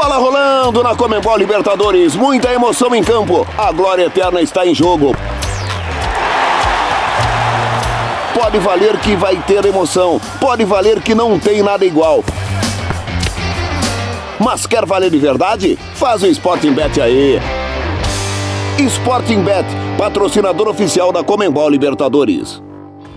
Bola 0.00 0.16
rolando 0.16 0.80
na 0.80 0.94
Comembol 0.94 1.36
Libertadores, 1.36 2.14
muita 2.14 2.52
emoção 2.52 2.94
em 2.94 3.02
campo. 3.02 3.44
A 3.58 3.72
glória 3.72 4.04
eterna 4.04 4.40
está 4.40 4.64
em 4.64 4.72
jogo. 4.72 5.12
Pode 8.32 8.58
valer 8.58 8.96
que 9.00 9.16
vai 9.16 9.34
ter 9.44 9.64
emoção, 9.64 10.20
pode 10.40 10.64
valer 10.64 11.02
que 11.02 11.16
não 11.16 11.36
tem 11.36 11.64
nada 11.64 11.84
igual. 11.84 12.22
Mas 14.38 14.68
quer 14.68 14.86
valer 14.86 15.10
de 15.10 15.18
verdade? 15.18 15.76
Faz 15.94 16.22
o 16.22 16.28
Sporting 16.28 16.74
Bet 16.74 17.00
aí. 17.00 17.40
Sporting 18.78 19.42
Bet, 19.42 19.66
patrocinador 19.98 20.68
oficial 20.68 21.10
da 21.10 21.24
Comembol 21.24 21.68
Libertadores. 21.68 22.62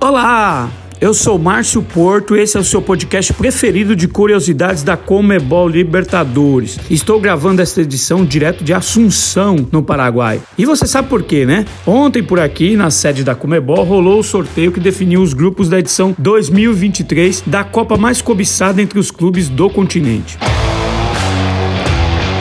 Olá! 0.00 0.68
Eu 1.04 1.12
sou 1.12 1.38
Márcio 1.38 1.82
Porto 1.82 2.34
esse 2.34 2.56
é 2.56 2.60
o 2.60 2.64
seu 2.64 2.80
podcast 2.80 3.30
preferido 3.34 3.94
de 3.94 4.08
curiosidades 4.08 4.82
da 4.82 4.96
Comebol 4.96 5.68
Libertadores. 5.68 6.78
Estou 6.88 7.20
gravando 7.20 7.60
esta 7.60 7.82
edição 7.82 8.24
direto 8.24 8.64
de 8.64 8.72
Assunção, 8.72 9.68
no 9.70 9.82
Paraguai. 9.82 10.40
E 10.56 10.64
você 10.64 10.86
sabe 10.86 11.10
por 11.10 11.22
quê, 11.22 11.44
né? 11.44 11.66
Ontem 11.86 12.22
por 12.22 12.40
aqui, 12.40 12.74
na 12.74 12.90
sede 12.90 13.22
da 13.22 13.34
Comebol, 13.34 13.84
rolou 13.84 14.18
o 14.18 14.22
sorteio 14.22 14.72
que 14.72 14.80
definiu 14.80 15.20
os 15.20 15.34
grupos 15.34 15.68
da 15.68 15.78
edição 15.78 16.16
2023 16.16 17.42
da 17.44 17.62
Copa 17.62 17.98
mais 17.98 18.22
cobiçada 18.22 18.80
entre 18.80 18.98
os 18.98 19.10
clubes 19.10 19.50
do 19.50 19.68
continente. 19.68 20.38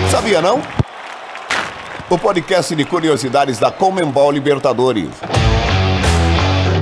Sabia 0.09 0.41
não? 0.41 0.62
O 2.09 2.18
podcast 2.18 2.73
de 2.73 2.85
curiosidades 2.85 3.59
da 3.59 3.70
Comembol 3.70 4.32
Libertadores. 4.32 5.09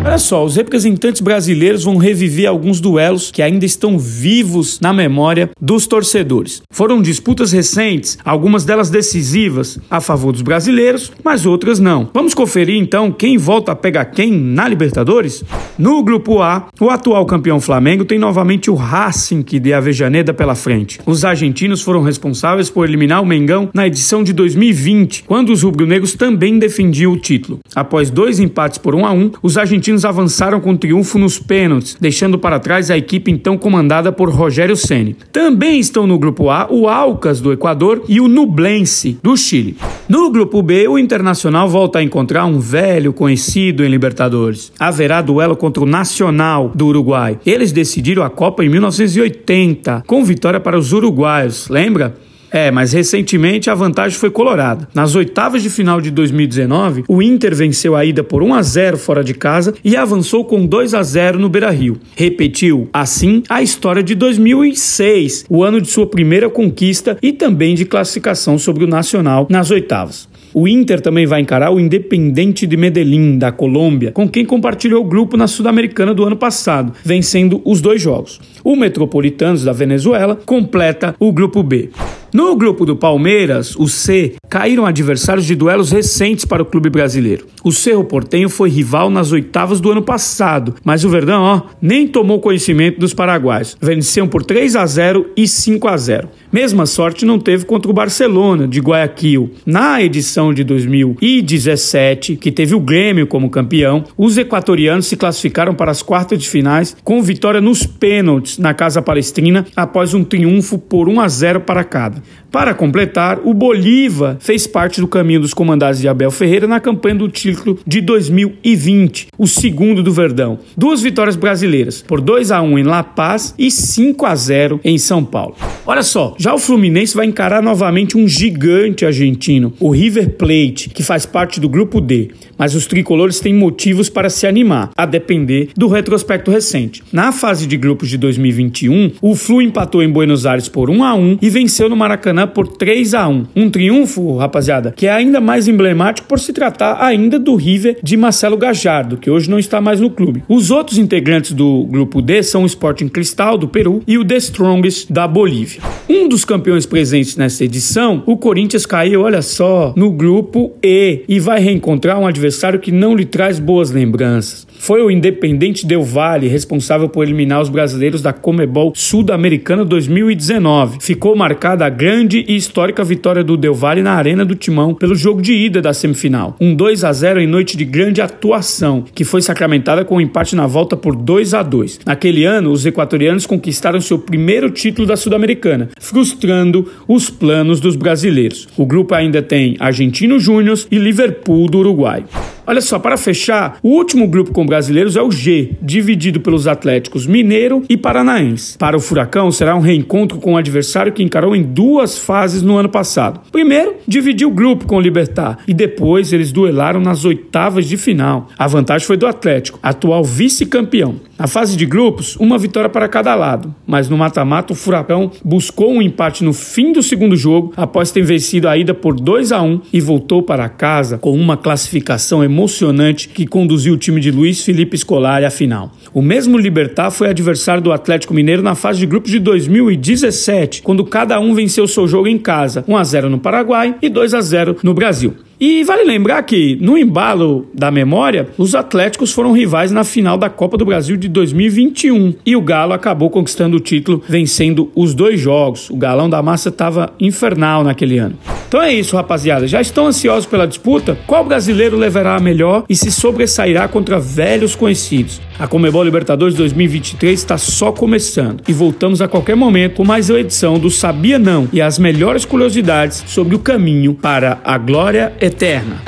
Olha 0.04 0.18
só, 0.18 0.44
os 0.44 0.56
representantes 0.56 1.22
brasileiros 1.22 1.84
vão 1.84 1.96
reviver 1.96 2.50
alguns 2.50 2.82
duelos 2.82 3.30
que 3.30 3.42
ainda 3.42 3.66
estão 3.66 4.00
vivos 4.00 4.80
na 4.80 4.92
memória 4.92 5.52
dos 5.62 5.86
torcedores. 5.86 6.64
Foram 6.74 7.04
disputas 7.04 7.52
recentes, 7.52 8.18
algumas 8.26 8.66
delas 8.66 8.90
decisivas 8.90 9.80
a 9.90 10.02
favor 10.02 10.32
dos 10.32 10.42
brasileiros, 10.42 11.12
mas 11.24 11.46
outras 11.46 11.80
não. 11.80 12.10
Vamos 12.14 12.34
conferir 12.34 12.82
então 12.82 13.12
quem 13.12 13.38
volta 13.38 13.74
a 13.74 13.76
pegar 13.76 14.06
quem 14.06 14.32
na 14.32 14.68
Libertadores? 14.68 15.44
No 15.78 16.04
grupo 16.04 16.42
A, 16.42 16.68
o 16.80 16.90
atual 16.90 17.26
campeão 17.28 17.62
Flamengo 17.62 18.04
tem 18.04 18.18
novamente 18.18 18.72
o 18.72 18.76
Racing 18.76 19.44
de 19.44 19.72
Avejaneda 19.72 20.34
pela 20.34 20.56
frente. 20.56 21.00
Os 21.06 21.24
argentinos 21.24 21.82
foram 21.84 22.02
responsáveis 22.02 22.72
por 22.72 22.88
eliminar 22.88 23.22
o 23.22 23.26
Mengão 23.26 23.70
na 23.72 23.86
edição 23.86 24.24
de 24.24 24.34
2020, 24.34 25.26
quando 25.28 25.52
os 25.52 25.62
rubro-negros 25.62 26.16
também 26.16 26.58
defendiam 26.58 27.12
o 27.12 27.20
título. 27.20 27.60
Após 27.76 28.10
dois 28.10 28.40
empates 28.40 28.80
por 28.80 28.96
1 28.96 29.06
a 29.06 29.12
1, 29.12 29.32
os 29.44 29.58
argentinos 29.58 29.91
argentinos 29.92 30.06
avançaram 30.06 30.60
com 30.60 30.76
triunfo 30.76 31.20
nos 31.20 31.38
pênaltis, 31.38 31.98
deixando 32.00 32.40
para 32.40 32.60
trás 32.60 32.90
a 32.90 32.98
equipe 32.98 33.30
então 33.30 33.58
comandada 33.58 34.12
por 34.12 34.30
Rogério 34.30 34.76
Ceni. 34.76 35.16
Também 35.32 35.80
estão 35.80 36.08
no 36.08 36.18
grupo 36.18 36.50
A 36.50 36.68
o 36.70 36.88
Alcas 36.88 37.42
do 37.42 37.52
Equador 37.52 38.04
e 38.08 38.22
o 38.22 38.28
Nublense 38.28 39.18
do 39.22 39.36
Chile. 39.36 39.76
No 40.08 40.32
grupo 40.32 40.62
B, 40.62 40.88
o 40.88 40.98
Internacional 40.98 41.68
volta 41.68 42.00
a 42.00 42.04
encontrar 42.04 42.46
um 42.46 42.60
velho 42.60 43.12
conhecido 43.12 43.84
em 43.84 43.90
Libertadores. 43.90 44.72
Haverá 44.80 45.22
duelo 45.22 45.56
contra 45.56 45.84
o 45.84 45.86
Nacional 45.86 46.72
do 46.74 46.88
Uruguai. 46.88 47.40
Eles 47.46 47.72
decidiram 47.72 48.24
a 48.24 48.30
Copa 48.30 48.64
em 48.64 48.70
1980, 48.70 50.04
com 50.08 50.24
vitória 50.24 50.60
para 50.60 50.78
os 50.78 50.94
uruguaios, 50.94 51.68
lembra? 51.70 52.16
É, 52.52 52.70
mas 52.70 52.92
recentemente 52.92 53.70
a 53.70 53.76
vantagem 53.76 54.18
foi 54.18 54.30
colorada. 54.30 54.88
Nas 54.94 55.16
oitavas 55.16 55.64
de 55.64 55.70
final 55.70 56.02
de 56.02 56.12
2019, 56.12 57.06
o 57.08 57.22
Inter 57.22 57.56
venceu 57.56 57.96
a 57.96 58.04
ida 58.04 58.24
por 58.24 58.44
1 58.44 58.54
a 58.54 58.62
0 58.62 58.98
fora 58.98 59.24
de 59.24 59.34
casa 59.34 59.74
e 59.84 59.96
avançou 59.96 60.44
com 60.44 60.66
2 60.66 60.94
a 60.94 61.02
0 61.02 61.40
no 61.40 61.50
Beira-Rio. 61.50 61.98
Repetiu, 62.16 62.90
assim, 62.92 63.42
a 63.48 63.62
história 63.62 64.04
de 64.04 64.16
2006, 64.16 65.46
o 65.50 65.64
ano 65.64 65.80
de 65.80 65.90
sua 65.90 66.06
primeira 66.06 66.50
conquista 66.50 67.18
e 67.22 67.32
também 67.32 67.74
de 67.74 67.86
classificação 67.86 68.58
sobre 68.58 68.84
o 68.84 68.88
Nacional 68.88 69.48
nas 69.50 69.72
oitavas. 69.72 70.30
O 70.54 70.68
Inter 70.68 71.00
também 71.00 71.26
vai 71.26 71.40
encarar 71.40 71.72
o 71.72 71.80
Independente 71.80 72.68
de 72.68 72.76
Medellín, 72.76 73.38
da 73.38 73.54
Colômbia, 73.54 74.12
com 74.12 74.28
quem 74.28 74.46
compartilhou 74.46 75.02
o 75.02 75.08
grupo 75.08 75.38
na 75.38 75.48
Sul-Americana 75.48 76.14
do 76.14 76.26
ano 76.26 76.36
passado, 76.36 76.94
vencendo 77.06 77.62
os 77.64 77.80
dois 77.80 78.02
jogos. 78.02 78.40
O 78.62 78.76
Metropolitanos 78.76 79.64
da 79.64 79.72
Venezuela 79.72 80.36
completa 80.46 81.16
o 81.18 81.32
grupo 81.32 81.64
B. 81.64 81.90
No 82.34 82.56
grupo 82.56 82.86
do 82.86 82.96
Palmeiras, 82.96 83.76
o 83.76 83.90
C, 83.90 84.36
caíram 84.50 84.86
adversários 84.86 85.46
de 85.46 85.54
duelos 85.54 85.92
recentes 85.92 86.46
para 86.46 86.64
o 86.64 86.66
clube 86.66 86.90
brasileiro. 86.90 87.46
O 87.62 87.74
Cerro 87.74 88.06
Portenho 88.06 88.50
foi 88.50 88.70
rival 88.70 89.10
nas 89.10 89.34
oitavas 89.34 89.82
do 89.82 89.92
ano 89.92 90.02
passado, 90.02 90.76
mas 90.84 91.04
o 91.04 91.10
Verdão, 91.10 91.42
ó, 91.42 91.62
nem 91.82 92.08
tomou 92.08 92.40
conhecimento 92.40 93.00
dos 93.00 93.14
paraguaios. 93.14 93.78
Venciam 93.82 94.28
por 94.28 94.44
3 94.44 94.78
a 94.78 94.86
0 94.86 95.32
e 95.36 95.46
5 95.46 95.88
a 95.88 95.98
0. 95.98 96.30
Mesma 96.52 96.86
sorte 96.86 97.26
não 97.26 97.38
teve 97.38 97.66
contra 97.66 97.92
o 97.92 97.94
Barcelona 97.94 98.68
de 98.68 98.80
Guayaquil. 98.80 99.52
Na 99.66 100.02
edição 100.02 100.54
de 100.54 100.64
2017, 100.64 102.38
que 102.38 102.52
teve 102.52 102.74
o 102.74 102.80
Grêmio 102.80 103.28
como 103.28 103.50
campeão, 103.50 104.06
os 104.18 104.38
equatorianos 104.38 105.06
se 105.06 105.18
classificaram 105.18 105.74
para 105.74 105.92
as 105.92 106.02
quartas 106.02 106.40
de 106.40 106.50
finais 106.50 106.96
com 107.04 107.22
vitória 107.22 107.62
nos 107.62 107.86
pênaltis 107.86 108.58
na 108.58 108.74
Casa 108.74 109.02
Palestrina 109.02 109.66
após 109.76 110.14
um 110.14 110.24
triunfo 110.24 110.78
por 110.78 111.08
1 111.10 111.20
a 111.20 111.28
0 111.28 111.62
para 111.62 111.84
cada. 111.84 112.21
Para 112.52 112.74
completar, 112.74 113.40
o 113.46 113.54
Bolívar 113.54 114.36
fez 114.40 114.68
parte 114.68 115.00
do 115.00 115.08
caminho 115.08 115.40
dos 115.40 115.54
comandados 115.54 116.00
de 116.00 116.08
Abel 116.08 116.30
Ferreira 116.32 116.68
na 116.68 116.80
campanha 116.80 117.16
do 117.16 117.30
título 117.30 117.80
de 117.88 118.02
2020, 118.02 119.28
o 119.38 119.48
segundo 119.48 120.04
do 120.04 120.12
Verdão. 120.12 120.60
Duas 120.76 121.02
vitórias 121.02 121.36
brasileiras, 121.36 122.02
por 122.02 122.20
2 122.20 122.52
a 122.52 122.62
1 122.62 122.80
em 122.80 122.84
La 122.84 123.04
Paz 123.04 123.56
e 123.58 123.72
5 123.72 124.26
a 124.26 124.36
0 124.36 124.82
em 124.84 124.98
São 124.98 125.24
Paulo. 125.24 125.56
Olha 125.86 126.04
só, 126.04 126.36
já 126.38 126.54
o 126.54 126.60
Fluminense 126.60 127.16
vai 127.16 127.26
encarar 127.26 127.64
novamente 127.64 128.18
um 128.18 128.28
gigante 128.28 129.06
argentino, 129.06 129.74
o 129.80 129.90
River 129.90 130.32
Plate, 130.32 130.90
que 130.90 131.04
faz 131.04 131.26
parte 131.26 131.60
do 131.60 131.70
grupo 131.70 132.02
D, 132.02 132.32
mas 132.58 132.76
os 132.76 132.86
tricolores 132.86 133.40
têm 133.40 133.54
motivos 133.54 134.10
para 134.10 134.30
se 134.30 134.46
animar, 134.46 134.92
a 134.96 135.06
depender 135.06 135.70
do 135.76 135.88
retrospecto 135.88 136.52
recente. 136.52 137.02
Na 137.14 137.32
fase 137.32 137.66
de 137.66 137.78
grupos 137.78 138.10
de 138.10 138.18
2021, 138.18 139.12
o 139.22 139.36
Flu 139.36 139.62
empatou 139.62 140.04
em 140.04 140.10
Buenos 140.10 140.46
Aires 140.46 140.68
por 140.68 140.90
1 140.90 141.04
a 141.04 141.16
1 141.16 141.40
e 141.42 141.50
venceu 141.50 141.88
no 141.88 141.96
Maracanã 141.96 142.11
por 142.54 142.68
3 142.68 143.14
a 143.14 143.28
1. 143.28 143.48
Um 143.56 143.70
triunfo, 143.70 144.38
rapaziada, 144.38 144.94
que 144.96 145.08
é 145.08 145.12
ainda 145.12 145.40
mais 145.40 145.68
emblemático 145.68 146.28
por 146.28 146.40
se 146.40 146.54
tratar 146.54 147.02
ainda 147.04 147.38
do 147.38 147.56
River 147.56 147.98
de 148.02 148.18
Marcelo 148.18 148.58
Gajardo, 148.58 149.18
que 149.18 149.30
hoje 149.30 149.50
não 149.50 149.60
está 149.60 149.80
mais 149.82 150.00
no 150.00 150.10
clube. 150.10 150.44
Os 150.48 150.72
outros 150.72 150.98
integrantes 150.98 151.52
do 151.54 151.86
grupo 151.86 152.22
D 152.22 152.44
são 152.44 152.64
o 152.64 152.66
Sporting 152.66 153.08
Cristal 153.08 153.58
do 153.58 153.68
Peru 153.68 154.02
e 154.08 154.18
o 154.18 154.26
The 154.26 154.38
Strongest 154.38 155.12
da 155.12 155.28
Bolívia. 155.28 155.82
Um 156.10 156.28
dos 156.28 156.46
campeões 156.46 156.86
presentes 156.86 157.36
nessa 157.36 157.64
edição, 157.64 158.24
o 158.26 158.38
Corinthians 158.38 158.86
caiu, 158.86 159.22
olha 159.22 159.42
só, 159.42 159.94
no 159.96 160.12
grupo 160.12 160.74
E 160.84 161.24
e 161.28 161.40
vai 161.40 161.60
reencontrar 161.60 162.20
um 162.20 162.28
adversário 162.28 162.80
que 162.80 162.92
não 162.92 163.16
lhe 163.16 163.26
traz 163.26 163.60
boas 163.60 163.92
lembranças. 163.92 164.68
Foi 164.82 165.00
o 165.00 165.12
Independente 165.12 165.86
Del 165.86 166.02
Valle 166.02 166.48
responsável 166.48 167.08
por 167.08 167.22
eliminar 167.22 167.62
os 167.62 167.70
brasileiros 167.70 168.20
da 168.20 168.34
Comebol 168.34 168.94
Sul-Americana 168.96 169.86
2019. 169.86 170.98
Ficou 171.00 171.36
marcada 171.36 171.86
a 171.86 171.90
grande 171.90 172.44
e 172.48 172.56
histórica 172.56 173.04
vitória 173.04 173.44
do 173.44 173.56
Del 173.56 173.76
Valle 173.76 174.02
na 174.02 174.14
Arena 174.14 174.44
do 174.44 174.56
Timão 174.56 174.96
pelo 174.96 175.14
jogo 175.14 175.40
de 175.40 175.54
ida 175.54 175.84
da 175.84 175.94
semifinal. 175.94 176.56
Um 176.60 176.74
2 176.74 177.04
a 177.04 177.14
0 177.14 177.40
em 177.40 177.46
noite 177.46 177.78
de 177.78 177.86
grande 177.86 178.22
atuação, 178.22 179.06
que 179.14 179.24
foi 179.24 179.44
sacramentada 179.44 180.04
com 180.04 180.16
um 180.16 180.22
empate 180.22 180.56
na 180.56 180.66
volta 180.66 180.98
por 180.98 181.16
2 181.16 181.54
a 181.54 181.62
2. 181.62 182.00
Naquele 182.04 182.44
ano, 182.46 182.72
os 182.72 182.84
equatorianos 182.84 183.46
conquistaram 183.46 184.02
seu 184.02 184.18
primeiro 184.18 184.72
título 184.72 185.08
da 185.08 185.16
Sul-Americana, 185.16 185.90
frustrando 186.00 186.92
os 187.08 187.30
planos 187.30 187.80
dos 187.80 187.96
brasileiros. 187.96 188.68
O 188.76 188.88
grupo 188.88 189.14
ainda 189.14 189.44
tem 189.44 189.78
Argentino 189.80 190.40
Júnior 190.40 190.80
e 190.90 190.98
Liverpool 190.98 191.70
do 191.70 191.78
Uruguai. 191.78 192.24
Olha 192.66 192.82
só, 192.82 193.00
para 193.00 193.18
fechar, 193.18 193.78
o 193.82 193.90
último 193.90 194.28
grupo 194.28 194.52
com 194.52 194.66
brasileiros 194.66 195.16
é 195.16 195.22
o 195.22 195.32
G, 195.32 195.72
dividido 195.82 196.40
pelos 196.40 196.68
Atléticos 196.68 197.26
Mineiro 197.26 197.84
e 197.90 197.98
Paranaense. 197.98 198.78
Para 198.78 198.96
o 198.96 199.00
Furacão, 199.00 199.52
será 199.52 199.76
um 199.76 199.80
reencontro 199.80 200.38
com 200.38 200.52
o 200.52 200.54
um 200.54 200.58
adversário 200.58 201.12
que 201.12 201.24
encarou 201.24 201.56
em 201.56 201.64
duas 201.64 202.18
fases 202.18 202.62
no 202.62 202.78
ano 202.78 202.90
passado. 202.90 203.42
Primeiro, 203.52 203.96
dividiu 204.08 204.50
o 204.50 204.54
grupo 204.54 204.86
com 204.86 204.98
o 204.98 205.02
Libertar 205.02 205.60
e 205.68 205.74
depois 205.74 206.32
eles 206.32 206.52
duelaram 206.52 207.00
nas 207.00 207.26
oitavas 207.26 207.86
de 207.86 207.98
final. 207.98 208.48
A 208.58 208.68
vantagem 208.68 209.08
foi 209.08 209.18
do 209.18 209.28
Atlético, 209.28 209.80
atual 209.82 210.24
vice-campeão. 210.24 211.16
Na 211.42 211.48
fase 211.48 211.76
de 211.76 211.88
grupos, 211.88 212.36
uma 212.36 212.56
vitória 212.56 212.88
para 212.88 213.08
cada 213.08 213.34
lado, 213.34 213.74
mas 213.88 214.08
no 214.08 214.16
mata-mata 214.16 214.74
o 214.74 214.76
Furacão 214.76 215.32
buscou 215.44 215.92
um 215.92 216.00
empate 216.00 216.44
no 216.44 216.54
fim 216.54 216.94
do 216.94 217.02
segundo 217.02 217.36
jogo 217.36 217.74
após 217.76 218.12
ter 218.12 218.22
vencido 218.22 218.70
a 218.70 218.78
ida 218.78 218.94
por 218.94 219.20
2 219.20 219.52
a 219.52 219.60
1 219.60 219.82
e 219.92 220.00
voltou 220.00 220.44
para 220.44 220.70
casa 220.70 221.18
com 221.18 221.32
uma 221.32 221.58
classificação 221.58 222.44
emocionante 222.44 223.28
que 223.28 223.48
conduziu 223.48 223.96
o 223.96 223.98
time 223.98 224.22
de 224.22 224.30
Luiz 224.30 224.64
Felipe 224.64 224.96
Scolari 224.96 225.44
à 225.44 225.50
final. 225.50 225.92
O 226.14 226.22
mesmo 226.22 226.60
Libertar 226.60 227.10
foi 227.10 227.28
adversário 227.28 227.82
do 227.82 227.92
Atlético 227.92 228.36
Mineiro 228.36 228.62
na 228.62 228.76
fase 228.76 229.00
de 229.00 229.08
grupos 229.08 229.32
de 229.32 229.40
2017, 229.40 230.84
quando 230.84 231.04
cada 231.04 231.40
um 231.40 231.56
venceu 231.56 231.88
seu 231.88 232.08
jogo 232.08 232.28
em 232.28 232.38
casa, 232.38 232.86
1 232.88 232.96
a 232.96 233.04
0 233.04 233.30
no 233.32 233.40
Paraguai 233.40 233.96
e 234.00 234.10
2 234.10 234.36
a 234.36 234.42
0 234.42 234.78
no 234.84 234.94
Brasil. 234.94 235.34
E 235.62 235.84
vale 235.84 236.04
lembrar 236.04 236.42
que, 236.42 236.76
no 236.82 236.98
embalo 236.98 237.68
da 237.72 237.92
memória, 237.92 238.50
os 238.58 238.74
Atléticos 238.74 239.32
foram 239.32 239.52
rivais 239.52 239.92
na 239.92 240.04
final 240.04 240.36
da 240.36 240.50
Copa 240.50 240.76
do 240.76 240.84
Brasil 240.84 241.16
de 241.16 241.28
2021 241.28 242.34
e 242.44 242.56
o 242.56 242.62
Galo 242.62 242.94
acabou 242.94 243.30
conquistando 243.30 243.78
o 243.78 243.80
título 243.80 244.24
vencendo 244.28 244.92
os 244.96 245.14
dois 245.14 245.40
jogos. 245.40 245.88
O 245.92 245.96
Galão 245.96 246.28
da 246.28 246.42
Massa 246.42 246.70
estava 246.70 247.14
infernal 247.20 247.84
naquele 247.84 248.18
ano. 248.18 248.36
Então 248.72 248.82
é 248.82 248.94
isso, 248.94 249.18
rapaziada. 249.18 249.68
Já 249.68 249.82
estão 249.82 250.08
ansiosos 250.08 250.46
pela 250.46 250.66
disputa? 250.66 251.18
Qual 251.28 251.44
brasileiro 251.44 251.98
levará 251.98 252.38
a 252.38 252.40
melhor 252.40 252.86
e 252.88 252.96
se 252.96 253.12
sobressairá 253.12 253.86
contra 253.86 254.18
velhos 254.18 254.78
conhecidos? 254.78 255.42
A 255.60 255.68
Comebol 255.68 256.02
Libertadores 256.06 256.56
2023 256.56 257.38
está 257.38 257.58
só 257.58 257.92
começando 257.92 258.64
e 258.66 258.72
voltamos 258.72 259.22
a 259.22 259.28
qualquer 259.28 259.58
momento 259.58 259.96
com 259.96 260.06
mais 260.06 260.30
uma 260.30 260.40
edição 260.40 260.80
do 260.80 260.90
Sabia 260.90 261.38
Não 261.38 261.68
e 261.74 261.82
as 261.82 262.00
melhores 262.00 262.46
curiosidades 262.46 263.26
sobre 263.28 263.56
o 263.56 263.60
caminho 263.60 264.14
para 264.14 264.62
a 264.64 264.78
glória 264.78 265.34
eterna. 265.42 266.02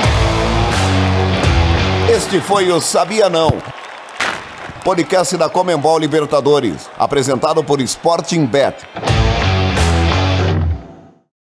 Este 2.10 2.40
foi 2.40 2.72
o 2.72 2.80
Sabia 2.80 3.28
Não. 3.28 3.52
Podcast 4.86 5.36
da 5.36 5.50
Comembol 5.50 6.00
Libertadores, 6.00 6.90
apresentado 6.98 7.62
por 7.62 7.82
Sporting 7.82 8.46
Bet. 8.46 8.78